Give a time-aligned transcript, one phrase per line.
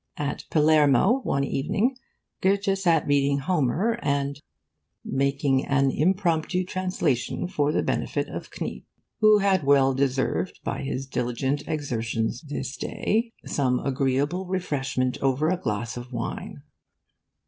[0.17, 1.95] At Palermo, one evening,
[2.41, 4.41] Goethe sat reading Homer and
[5.05, 8.83] 'making an impromptu translation for the benefit of Kniep,
[9.19, 15.57] who had well deserved by his diligent exertions this day some agreeable refreshment over a
[15.61, 16.63] glass of wine.